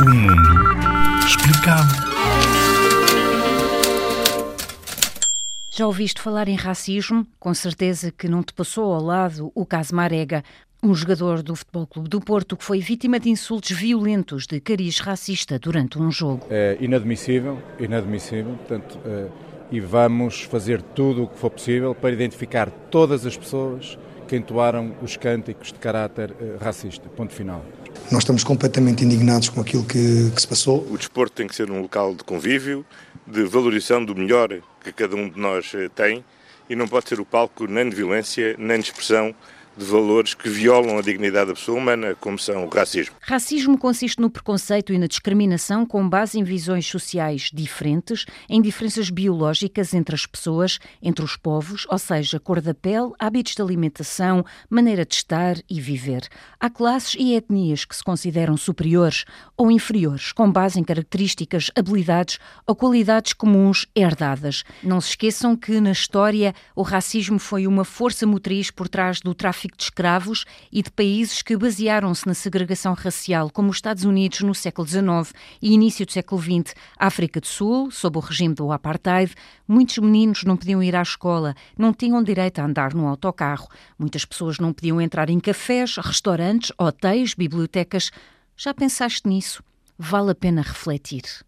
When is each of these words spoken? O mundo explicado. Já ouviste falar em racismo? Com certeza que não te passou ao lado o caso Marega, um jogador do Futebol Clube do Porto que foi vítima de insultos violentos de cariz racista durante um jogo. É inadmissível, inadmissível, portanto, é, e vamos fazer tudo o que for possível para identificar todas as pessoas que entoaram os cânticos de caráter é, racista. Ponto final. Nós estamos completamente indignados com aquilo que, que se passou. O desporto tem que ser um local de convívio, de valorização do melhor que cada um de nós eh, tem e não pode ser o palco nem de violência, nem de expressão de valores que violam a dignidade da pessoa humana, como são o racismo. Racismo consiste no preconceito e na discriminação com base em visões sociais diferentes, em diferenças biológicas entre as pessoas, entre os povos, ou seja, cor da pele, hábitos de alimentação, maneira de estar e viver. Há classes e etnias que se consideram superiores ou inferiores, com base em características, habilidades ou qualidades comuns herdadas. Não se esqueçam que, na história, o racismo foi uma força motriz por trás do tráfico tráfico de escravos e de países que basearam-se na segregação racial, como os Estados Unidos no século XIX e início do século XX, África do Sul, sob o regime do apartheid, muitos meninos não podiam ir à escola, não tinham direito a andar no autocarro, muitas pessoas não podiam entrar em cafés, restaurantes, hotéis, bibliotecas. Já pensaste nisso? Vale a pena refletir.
O 0.00 0.10
mundo 0.10 1.26
explicado. 1.26 2.08
Já 5.70 5.86
ouviste 5.86 6.20
falar 6.20 6.48
em 6.48 6.56
racismo? 6.56 7.26
Com 7.38 7.54
certeza 7.54 8.10
que 8.10 8.28
não 8.28 8.42
te 8.42 8.52
passou 8.52 8.92
ao 8.92 9.02
lado 9.02 9.52
o 9.54 9.64
caso 9.64 9.94
Marega, 9.94 10.42
um 10.82 10.94
jogador 10.94 11.42
do 11.42 11.54
Futebol 11.54 11.86
Clube 11.86 12.08
do 12.08 12.20
Porto 12.20 12.56
que 12.56 12.64
foi 12.64 12.80
vítima 12.80 13.18
de 13.20 13.30
insultos 13.30 13.70
violentos 13.70 14.46
de 14.46 14.60
cariz 14.60 14.98
racista 14.98 15.58
durante 15.58 15.98
um 15.98 16.10
jogo. 16.10 16.46
É 16.50 16.76
inadmissível, 16.80 17.62
inadmissível, 17.78 18.54
portanto, 18.56 18.98
é, 19.04 19.28
e 19.70 19.80
vamos 19.80 20.42
fazer 20.42 20.80
tudo 20.80 21.24
o 21.24 21.28
que 21.28 21.38
for 21.38 21.50
possível 21.50 21.94
para 21.94 22.10
identificar 22.10 22.70
todas 22.70 23.26
as 23.26 23.36
pessoas 23.36 23.98
que 24.28 24.36
entoaram 24.36 24.94
os 25.02 25.16
cânticos 25.16 25.72
de 25.72 25.78
caráter 25.78 26.34
é, 26.40 26.62
racista. 26.62 27.08
Ponto 27.08 27.34
final. 27.34 27.64
Nós 28.12 28.22
estamos 28.22 28.44
completamente 28.44 29.04
indignados 29.04 29.48
com 29.48 29.60
aquilo 29.60 29.84
que, 29.84 30.30
que 30.30 30.40
se 30.40 30.46
passou. 30.46 30.86
O 30.90 30.96
desporto 30.96 31.34
tem 31.34 31.48
que 31.48 31.54
ser 31.54 31.70
um 31.70 31.80
local 31.80 32.14
de 32.14 32.22
convívio, 32.22 32.84
de 33.26 33.44
valorização 33.44 34.04
do 34.04 34.14
melhor 34.14 34.48
que 34.82 34.92
cada 34.92 35.16
um 35.16 35.28
de 35.28 35.40
nós 35.40 35.72
eh, 35.74 35.88
tem 35.94 36.24
e 36.70 36.76
não 36.76 36.86
pode 36.86 37.08
ser 37.08 37.18
o 37.18 37.24
palco 37.24 37.66
nem 37.66 37.88
de 37.88 37.96
violência, 37.96 38.54
nem 38.58 38.78
de 38.78 38.86
expressão 38.86 39.34
de 39.78 39.84
valores 39.84 40.34
que 40.34 40.48
violam 40.48 40.98
a 40.98 41.02
dignidade 41.02 41.46
da 41.46 41.54
pessoa 41.54 41.78
humana, 41.78 42.16
como 42.20 42.38
são 42.38 42.66
o 42.66 42.68
racismo. 42.68 43.14
Racismo 43.20 43.78
consiste 43.78 44.20
no 44.20 44.28
preconceito 44.28 44.92
e 44.92 44.98
na 44.98 45.06
discriminação 45.06 45.86
com 45.86 46.06
base 46.08 46.38
em 46.38 46.42
visões 46.42 46.86
sociais 46.86 47.50
diferentes, 47.54 48.26
em 48.48 48.60
diferenças 48.60 49.08
biológicas 49.08 49.94
entre 49.94 50.16
as 50.16 50.26
pessoas, 50.26 50.80
entre 51.00 51.24
os 51.24 51.36
povos, 51.36 51.86
ou 51.88 51.98
seja, 51.98 52.40
cor 52.40 52.60
da 52.60 52.74
pele, 52.74 53.12
hábitos 53.20 53.54
de 53.54 53.62
alimentação, 53.62 54.44
maneira 54.68 55.06
de 55.06 55.14
estar 55.14 55.56
e 55.70 55.80
viver. 55.80 56.26
Há 56.58 56.68
classes 56.68 57.14
e 57.18 57.34
etnias 57.34 57.84
que 57.84 57.94
se 57.94 58.02
consideram 58.02 58.56
superiores 58.56 59.24
ou 59.56 59.70
inferiores, 59.70 60.32
com 60.32 60.50
base 60.50 60.80
em 60.80 60.84
características, 60.84 61.70
habilidades 61.76 62.38
ou 62.66 62.74
qualidades 62.74 63.32
comuns 63.32 63.86
herdadas. 63.94 64.64
Não 64.82 65.00
se 65.00 65.10
esqueçam 65.10 65.56
que, 65.56 65.80
na 65.80 65.92
história, 65.92 66.52
o 66.74 66.82
racismo 66.82 67.38
foi 67.38 67.66
uma 67.66 67.84
força 67.84 68.26
motriz 68.26 68.72
por 68.72 68.88
trás 68.88 69.20
do 69.20 69.34
tráfico 69.34 69.67
tráfico 69.68 69.76
de 69.76 69.84
escravos 69.84 70.44
e 70.72 70.82
de 70.82 70.90
países 70.90 71.42
que 71.42 71.56
basearam-se 71.56 72.26
na 72.26 72.34
segregação 72.34 72.94
racial, 72.94 73.50
como 73.50 73.70
os 73.70 73.76
Estados 73.76 74.04
Unidos 74.04 74.40
no 74.40 74.54
século 74.54 74.86
XIX 74.86 75.32
e 75.60 75.72
início 75.72 76.06
do 76.06 76.12
século 76.12 76.40
XX, 76.40 76.74
África 76.98 77.40
do 77.40 77.46
Sul, 77.46 77.90
sob 77.90 78.18
o 78.18 78.20
regime 78.20 78.54
do 78.54 78.72
apartheid, 78.72 79.34
muitos 79.66 79.98
meninos 79.98 80.44
não 80.44 80.56
podiam 80.56 80.82
ir 80.82 80.96
à 80.96 81.02
escola, 81.02 81.54
não 81.76 81.92
tinham 81.92 82.22
direito 82.22 82.60
a 82.60 82.64
andar 82.64 82.94
no 82.94 83.06
autocarro, 83.06 83.68
muitas 83.98 84.24
pessoas 84.24 84.58
não 84.58 84.72
podiam 84.72 85.00
entrar 85.00 85.30
em 85.30 85.40
cafés, 85.40 85.96
restaurantes, 85.96 86.72
hotéis, 86.78 87.34
bibliotecas. 87.34 88.10
Já 88.56 88.72
pensaste 88.74 89.28
nisso? 89.28 89.62
Vale 89.98 90.30
a 90.30 90.34
pena 90.34 90.62
refletir. 90.62 91.47